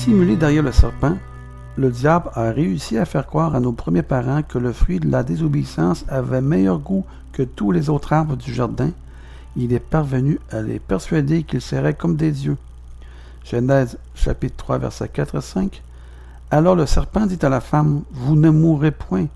Dissimulé 0.00 0.34
derrière 0.34 0.62
le 0.62 0.72
serpent, 0.72 1.18
le 1.76 1.90
diable 1.90 2.30
a 2.32 2.52
réussi 2.52 2.96
à 2.96 3.04
faire 3.04 3.26
croire 3.26 3.54
à 3.54 3.60
nos 3.60 3.72
premiers 3.72 4.00
parents 4.00 4.42
que 4.42 4.56
le 4.56 4.72
fruit 4.72 4.98
de 4.98 5.10
la 5.10 5.22
désobéissance 5.22 6.06
avait 6.08 6.40
meilleur 6.40 6.78
goût 6.78 7.04
que 7.32 7.42
tous 7.42 7.70
les 7.70 7.90
autres 7.90 8.14
arbres 8.14 8.34
du 8.34 8.54
jardin. 8.54 8.92
Il 9.56 9.74
est 9.74 9.78
parvenu 9.78 10.40
à 10.50 10.62
les 10.62 10.78
persuader 10.78 11.42
qu'ils 11.42 11.60
seraient 11.60 11.92
comme 11.92 12.16
des 12.16 12.30
dieux. 12.30 12.56
Genèse 13.44 13.98
chapitre 14.14 14.56
3 14.56 14.78
versets 14.78 15.06
4 15.06 15.36
et 15.36 15.42
5. 15.42 15.82
Alors 16.50 16.76
le 16.76 16.86
serpent 16.86 17.26
dit 17.26 17.38
à 17.42 17.50
la 17.50 17.60
femme, 17.60 18.00
Vous 18.10 18.36
ne 18.36 18.48
mourrez 18.48 18.92
point, 18.92 19.26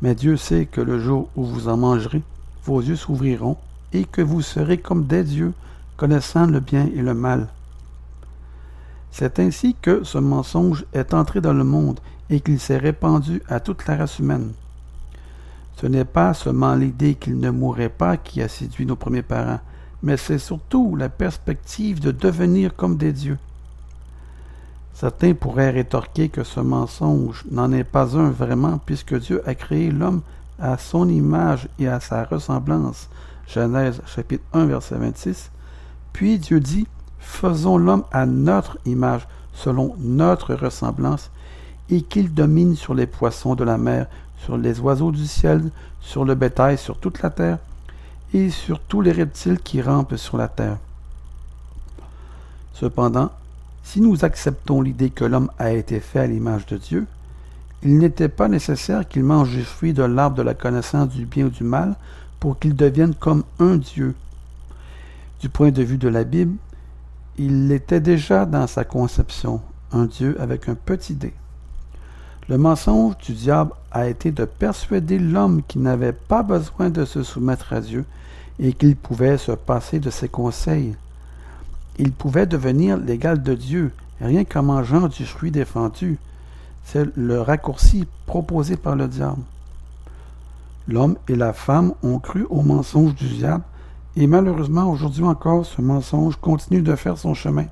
mais 0.00 0.14
Dieu 0.14 0.38
sait 0.38 0.64
que 0.64 0.80
le 0.80 0.98
jour 0.98 1.28
où 1.36 1.44
vous 1.44 1.68
en 1.68 1.76
mangerez, 1.76 2.22
vos 2.64 2.80
yeux 2.80 2.96
s'ouvriront, 2.96 3.58
et 3.92 4.06
que 4.06 4.22
vous 4.22 4.40
serez 4.40 4.78
comme 4.78 5.04
des 5.04 5.22
dieux, 5.22 5.52
connaissant 5.98 6.46
le 6.46 6.60
bien 6.60 6.88
et 6.96 7.02
le 7.02 7.12
mal. 7.12 7.48
C'est 9.10 9.38
ainsi 9.38 9.74
que 9.80 10.04
ce 10.04 10.18
mensonge 10.18 10.84
est 10.92 11.14
entré 11.14 11.40
dans 11.40 11.52
le 11.52 11.64
monde 11.64 12.00
et 12.30 12.40
qu'il 12.40 12.60
s'est 12.60 12.78
répandu 12.78 13.42
à 13.48 13.60
toute 13.60 13.86
la 13.86 13.96
race 13.96 14.18
humaine. 14.18 14.52
Ce 15.80 15.86
n'est 15.86 16.04
pas 16.04 16.34
seulement 16.34 16.74
l'idée 16.74 17.14
qu'il 17.14 17.38
ne 17.38 17.50
mourrait 17.50 17.88
pas 17.88 18.16
qui 18.16 18.42
a 18.42 18.48
séduit 18.48 18.86
nos 18.86 18.96
premiers 18.96 19.22
parents, 19.22 19.60
mais 20.02 20.16
c'est 20.16 20.38
surtout 20.38 20.96
la 20.96 21.08
perspective 21.08 22.00
de 22.00 22.10
devenir 22.10 22.74
comme 22.74 22.96
des 22.96 23.12
dieux. 23.12 23.38
Certains 24.94 25.34
pourraient 25.34 25.70
rétorquer 25.70 26.28
que 26.28 26.42
ce 26.42 26.58
mensonge 26.58 27.44
n'en 27.50 27.70
est 27.70 27.84
pas 27.84 28.16
un 28.16 28.30
vraiment 28.30 28.78
puisque 28.78 29.16
Dieu 29.16 29.48
a 29.48 29.54
créé 29.54 29.92
l'homme 29.92 30.22
à 30.58 30.76
son 30.76 31.08
image 31.08 31.68
et 31.78 31.86
à 31.86 32.00
sa 32.00 32.24
ressemblance. 32.24 33.08
Genèse 33.46 34.02
chapitre 34.06 34.44
1 34.52 34.66
verset 34.66 34.96
26. 34.96 35.50
Puis 36.12 36.40
Dieu 36.40 36.58
dit, 36.58 36.88
Faisons 37.18 37.78
l'homme 37.78 38.04
à 38.12 38.26
notre 38.26 38.78
image, 38.84 39.26
selon 39.54 39.94
notre 39.98 40.54
ressemblance, 40.54 41.30
et 41.90 42.02
qu'il 42.02 42.32
domine 42.34 42.76
sur 42.76 42.94
les 42.94 43.06
poissons 43.06 43.54
de 43.54 43.64
la 43.64 43.78
mer, 43.78 44.06
sur 44.44 44.56
les 44.56 44.80
oiseaux 44.80 45.10
du 45.10 45.26
ciel, 45.26 45.70
sur 46.00 46.24
le 46.24 46.34
bétail, 46.34 46.78
sur 46.78 46.98
toute 46.98 47.22
la 47.22 47.30
terre, 47.30 47.58
et 48.34 48.50
sur 48.50 48.80
tous 48.80 49.00
les 49.00 49.12
reptiles 49.12 49.58
qui 49.58 49.80
rampent 49.80 50.16
sur 50.16 50.36
la 50.36 50.48
terre. 50.48 50.76
Cependant, 52.74 53.30
si 53.82 54.00
nous 54.00 54.24
acceptons 54.24 54.82
l'idée 54.82 55.10
que 55.10 55.24
l'homme 55.24 55.50
a 55.58 55.72
été 55.72 55.98
fait 55.98 56.20
à 56.20 56.26
l'image 56.26 56.66
de 56.66 56.76
Dieu, 56.76 57.06
il 57.82 57.98
n'était 57.98 58.28
pas 58.28 58.48
nécessaire 58.48 59.08
qu'il 59.08 59.24
mange 59.24 59.50
du 59.50 59.64
fruit 59.64 59.92
de 59.92 60.02
l'arbre 60.02 60.36
de 60.36 60.42
la 60.42 60.54
connaissance 60.54 61.08
du 61.08 61.24
bien 61.24 61.46
ou 61.46 61.50
du 61.50 61.64
mal 61.64 61.94
pour 62.38 62.58
qu'il 62.58 62.76
devienne 62.76 63.14
comme 63.14 63.44
un 63.58 63.76
Dieu. 63.76 64.14
Du 65.40 65.48
point 65.48 65.70
de 65.70 65.82
vue 65.82 65.98
de 65.98 66.08
la 66.08 66.24
Bible, 66.24 66.56
il 67.38 67.70
était 67.72 68.00
déjà 68.00 68.46
dans 68.46 68.66
sa 68.66 68.84
conception, 68.84 69.60
un 69.92 70.06
Dieu 70.06 70.36
avec 70.40 70.68
un 70.68 70.74
petit 70.74 71.14
dé. 71.14 71.32
Le 72.48 72.58
mensonge 72.58 73.16
du 73.18 73.32
diable 73.32 73.72
a 73.90 74.08
été 74.08 74.30
de 74.32 74.44
persuader 74.44 75.18
l'homme 75.18 75.62
qu'il 75.66 75.82
n'avait 75.82 76.12
pas 76.12 76.42
besoin 76.42 76.90
de 76.90 77.04
se 77.04 77.22
soumettre 77.22 77.72
à 77.72 77.80
Dieu 77.80 78.04
et 78.58 78.72
qu'il 78.72 78.96
pouvait 78.96 79.38
se 79.38 79.52
passer 79.52 80.00
de 80.00 80.10
ses 80.10 80.28
conseils 80.28 80.96
il 81.98 82.12
pouvait 82.12 82.46
devenir 82.46 82.96
l'égal 82.96 83.42
de 83.42 83.54
Dieu, 83.54 83.92
rien 84.20 84.44
qu'en 84.44 84.62
mangeant 84.62 85.08
du 85.08 85.26
fruit 85.26 85.50
défendu. 85.50 86.18
C'est 86.84 87.14
le 87.16 87.40
raccourci 87.40 88.06
proposé 88.24 88.76
par 88.76 88.96
le 88.96 89.08
diable. 89.08 89.42
L'homme 90.86 91.16
et 91.28 91.36
la 91.36 91.52
femme 91.52 91.92
ont 92.02 92.18
cru 92.18 92.46
au 92.48 92.62
mensonge 92.62 93.14
du 93.14 93.28
diable, 93.28 93.64
et 94.20 94.26
malheureusement 94.26 94.90
aujourd'hui 94.90 95.22
encore, 95.22 95.64
ce 95.64 95.80
mensonge 95.80 96.36
continue 96.40 96.82
de 96.82 96.96
faire 96.96 97.16
son 97.16 97.34
chemin. 97.34 97.66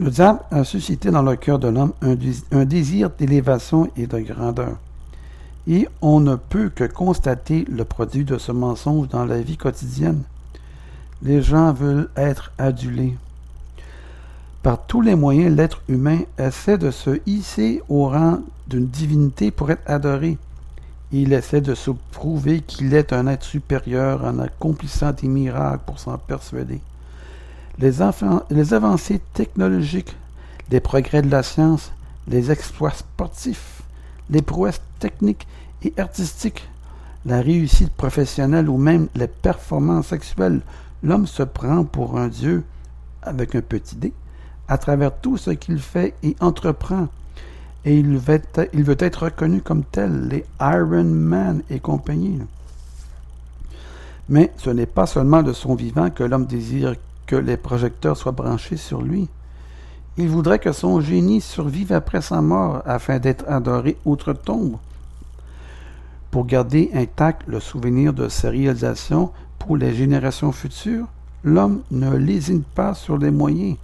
Le 0.00 0.10
diable 0.10 0.40
a 0.50 0.64
suscité 0.64 1.12
dans 1.12 1.22
le 1.22 1.36
cœur 1.36 1.60
de 1.60 1.68
l'homme 1.68 1.92
un, 2.02 2.64
désir 2.64 3.10
d'élévation 3.10 3.88
et 3.96 4.08
de 4.08 4.18
grandeur. 4.18 4.78
Et 5.68 5.88
on 6.02 6.18
ne 6.18 6.34
peut 6.34 6.70
que 6.70 6.82
constater 6.82 7.66
le 7.70 7.84
produit 7.84 8.24
de 8.24 8.36
ce 8.36 8.50
mensonge 8.50 9.08
dans 9.08 9.24
la 9.24 9.40
vie 9.40 9.56
quotidienne. 9.56 10.22
Les 11.22 11.40
gens 11.40 11.72
veulent 11.72 12.10
être 12.16 12.50
adulés. 12.58 13.16
Par 14.64 14.84
tous 14.86 15.02
les 15.02 15.14
moyens, 15.14 15.56
l'être 15.56 15.82
humain 15.88 16.18
essaie 16.36 16.78
de 16.78 16.90
se 16.90 17.20
hisser 17.26 17.80
au 17.88 18.08
rang 18.08 18.40
d'une 18.66 18.88
divinité 18.88 19.52
pour 19.52 19.70
être 19.70 19.88
adoré. 19.88 20.36
Il 21.12 21.32
essaie 21.32 21.60
de 21.60 21.74
se 21.74 21.90
prouver 22.10 22.60
qu'il 22.60 22.94
est 22.94 23.12
un 23.12 23.26
être 23.26 23.44
supérieur 23.44 24.24
en 24.24 24.38
accomplissant 24.38 25.12
des 25.12 25.28
miracles 25.28 25.84
pour 25.86 25.98
s'en 25.98 26.18
persuader. 26.18 26.80
Les, 27.78 28.02
avancées 28.02 29.20
technologiques, 29.34 30.16
les 30.70 30.80
progrès 30.80 31.22
de 31.22 31.30
la 31.30 31.42
science, 31.42 31.92
les 32.26 32.50
exploits 32.50 32.90
sportifs, 32.92 33.82
les 34.30 34.42
prouesses 34.42 34.80
techniques 34.98 35.46
et 35.82 35.92
artistiques, 35.98 36.68
la 37.24 37.40
réussite 37.40 37.92
professionnelle 37.92 38.68
ou 38.68 38.78
même 38.78 39.08
les 39.14 39.28
performances 39.28 40.08
sexuelles 40.08 40.62
l'homme 41.02 41.26
se 41.26 41.42
prend 41.42 41.84
pour 41.84 42.18
un 42.18 42.28
Dieu 42.28 42.64
avec 43.22 43.54
un 43.54 43.60
petit 43.60 43.96
dé 43.96 44.12
à 44.68 44.78
travers 44.78 45.16
tout 45.16 45.36
ce 45.36 45.50
qu'il 45.50 45.78
fait 45.78 46.14
et 46.22 46.34
entreprend. 46.40 47.08
Et 47.86 47.96
il 47.96 48.18
veut, 48.18 48.96
être, 48.98 49.22
reconnu 49.22 49.62
comme 49.62 49.84
tel, 49.84 50.26
les 50.26 50.44
Iron 50.60 51.04
Man 51.04 51.62
et 51.70 51.78
compagnie. 51.78 52.40
Mais 54.28 54.52
ce 54.56 54.70
n'est 54.70 54.86
pas 54.86 55.06
seulement 55.06 55.44
de 55.44 55.52
son 55.52 55.76
vivant 55.76 56.10
que 56.10 56.24
l'homme 56.24 56.46
désire 56.46 56.96
que 57.26 57.36
les 57.36 57.56
projecteurs 57.56 58.16
soient 58.16 58.32
branchés 58.32 58.76
sur 58.76 59.02
lui. 59.02 59.28
Il 60.16 60.28
voudrait 60.28 60.58
que 60.58 60.72
son 60.72 61.00
génie 61.00 61.40
survive 61.40 61.92
après 61.92 62.22
sa 62.22 62.42
mort 62.42 62.82
afin 62.86 63.20
d'être 63.20 63.44
adoré 63.48 63.96
outre-tombe. 64.04 64.78
Pour 66.32 66.46
garder 66.46 66.90
intact 66.92 67.42
le 67.46 67.60
souvenir 67.60 68.12
de 68.12 68.28
ses 68.28 68.48
réalisations, 68.48 69.30
pour 69.60 69.76
les 69.76 69.94
générations 69.94 70.50
futures, 70.50 71.06
l'homme 71.44 71.82
ne 71.92 72.16
lésine 72.16 72.62
pas 72.62 72.94
sur 72.94 73.16
les 73.16 73.30
moyens. 73.30 73.76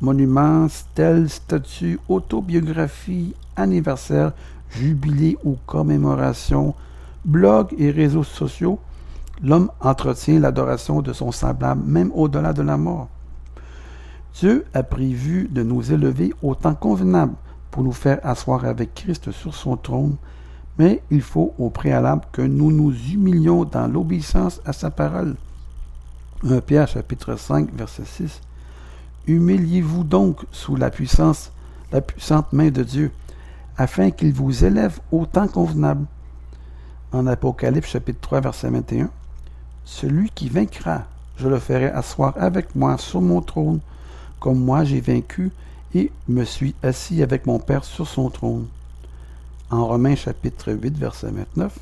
Monuments, 0.00 0.68
stèles, 0.68 1.28
statues, 1.28 1.98
autobiographies, 2.08 3.34
anniversaires, 3.56 4.32
jubilés 4.70 5.36
ou 5.44 5.56
commémorations, 5.66 6.74
blogs 7.24 7.74
et 7.78 7.90
réseaux 7.90 8.24
sociaux, 8.24 8.78
l'homme 9.42 9.70
entretient 9.80 10.40
l'adoration 10.40 11.00
de 11.00 11.12
son 11.12 11.32
semblable 11.32 11.82
même 11.86 12.10
au-delà 12.14 12.52
de 12.52 12.62
la 12.62 12.76
mort. 12.76 13.08
Dieu 14.34 14.64
a 14.74 14.82
prévu 14.82 15.48
de 15.50 15.62
nous 15.62 15.92
élever 15.92 16.34
au 16.42 16.54
temps 16.54 16.74
convenable 16.74 17.34
pour 17.70 17.84
nous 17.84 17.92
faire 17.92 18.18
asseoir 18.24 18.64
avec 18.64 18.94
Christ 18.94 19.30
sur 19.30 19.54
son 19.54 19.76
trône 19.76 20.16
mais 20.78 21.02
il 21.10 21.22
faut 21.22 21.54
au 21.58 21.70
préalable 21.70 22.24
que 22.32 22.42
nous 22.42 22.72
nous 22.72 22.92
humilions 22.92 23.64
dans 23.64 23.86
l'obéissance 23.86 24.60
à 24.64 24.72
sa 24.72 24.90
parole. 24.90 25.36
1 26.48 26.60
Pierre 26.60 26.88
chapitre 26.88 27.36
5 27.36 27.72
verset 27.74 28.04
6. 28.04 28.40
Humiliez-vous 29.26 30.04
donc 30.04 30.44
sous 30.52 30.76
la 30.76 30.90
puissance, 30.90 31.50
la 31.92 32.00
puissante 32.00 32.52
main 32.52 32.70
de 32.70 32.82
Dieu, 32.82 33.10
afin 33.76 34.10
qu'il 34.10 34.32
vous 34.32 34.64
élève 34.64 35.00
au 35.10 35.26
temps 35.26 35.48
convenable. 35.48 36.06
En 37.12 37.26
Apocalypse 37.26 37.88
chapitre 37.88 38.20
3 38.20 38.40
verset 38.40 38.70
21. 38.70 39.10
Celui 39.84 40.30
qui 40.30 40.48
vaincra, 40.48 41.04
je 41.36 41.48
le 41.48 41.58
ferai 41.58 41.86
asseoir 41.86 42.34
avec 42.36 42.74
moi 42.74 42.98
sur 42.98 43.20
mon 43.20 43.40
trône, 43.40 43.80
comme 44.40 44.58
moi 44.58 44.84
j'ai 44.84 45.00
vaincu 45.00 45.52
et 45.94 46.10
me 46.28 46.44
suis 46.44 46.74
assis 46.82 47.22
avec 47.22 47.46
mon 47.46 47.58
Père 47.58 47.84
sur 47.84 48.06
son 48.06 48.30
trône 48.30 48.66
en 49.70 49.86
Romains 49.86 50.16
chapitre 50.16 50.72
8, 50.72 50.96
verset 50.98 51.30
29. 51.30 51.78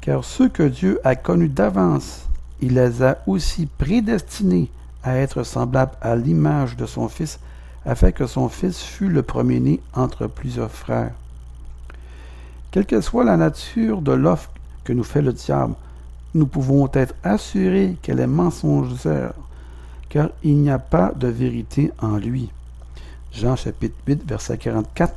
Car 0.00 0.24
ceux 0.24 0.48
que 0.48 0.62
Dieu 0.62 1.00
a 1.04 1.16
connus 1.16 1.48
d'avance, 1.48 2.26
il 2.60 2.74
les 2.74 3.02
a 3.02 3.18
aussi 3.26 3.66
prédestinés 3.66 4.70
à 5.02 5.16
être 5.16 5.42
semblables 5.42 5.96
à 6.00 6.16
l'image 6.16 6.76
de 6.76 6.86
son 6.86 7.08
Fils, 7.08 7.38
afin 7.84 8.12
que 8.12 8.26
son 8.26 8.48
Fils 8.48 8.80
fût 8.80 9.08
le 9.08 9.22
premier-né 9.22 9.80
entre 9.94 10.26
plusieurs 10.26 10.70
frères. 10.70 11.12
Quelle 12.70 12.86
que 12.86 13.00
soit 13.00 13.24
la 13.24 13.36
nature 13.36 14.00
de 14.00 14.12
l'offre 14.12 14.50
que 14.84 14.92
nous 14.92 15.04
fait 15.04 15.22
le 15.22 15.32
diable, 15.32 15.74
nous 16.34 16.46
pouvons 16.46 16.88
être 16.94 17.14
assurés 17.22 17.96
qu'elle 18.02 18.20
est 18.20 18.26
mensongère, 18.26 19.34
car 20.08 20.30
il 20.42 20.56
n'y 20.58 20.70
a 20.70 20.78
pas 20.78 21.12
de 21.14 21.28
vérité 21.28 21.92
en 22.00 22.16
lui. 22.16 22.50
Jean 23.32 23.56
chapitre 23.56 23.96
8, 24.06 24.26
verset 24.26 24.58
44 24.58 25.14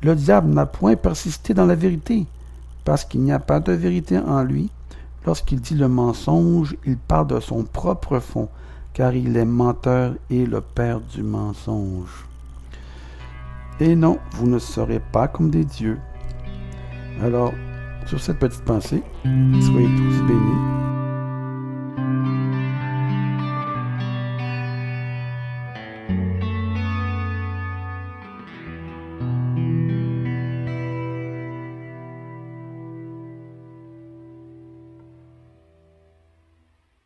le 0.00 0.14
diable 0.14 0.50
n'a 0.50 0.64
point 0.64 0.94
persisté 0.94 1.54
dans 1.54 1.66
la 1.66 1.74
vérité, 1.74 2.26
parce 2.84 3.04
qu'il 3.04 3.20
n'y 3.22 3.32
a 3.32 3.40
pas 3.40 3.58
de 3.58 3.72
vérité 3.72 4.16
en 4.18 4.42
lui. 4.42 4.70
Lorsqu'il 5.26 5.60
dit 5.60 5.74
le 5.74 5.88
mensonge, 5.88 6.76
il 6.86 6.96
parle 6.96 7.26
de 7.26 7.40
son 7.40 7.64
propre 7.64 8.20
fond, 8.20 8.48
car 8.98 9.14
il 9.14 9.36
est 9.36 9.44
menteur 9.44 10.14
et 10.28 10.44
le 10.44 10.60
père 10.60 11.00
du 11.00 11.22
mensonge. 11.22 12.26
Et 13.78 13.94
non, 13.94 14.18
vous 14.32 14.48
ne 14.48 14.58
serez 14.58 14.98
pas 14.98 15.28
comme 15.28 15.50
des 15.50 15.64
dieux. 15.64 16.00
Alors, 17.22 17.52
sur 18.06 18.20
cette 18.20 18.40
petite 18.40 18.64
pensée, 18.64 19.04
soyez 19.22 19.86
tous 19.86 20.22
bénis 20.26 20.87